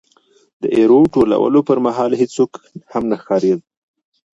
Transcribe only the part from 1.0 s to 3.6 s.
ټولولو پرمهال هېڅوک هم نه ښکاري.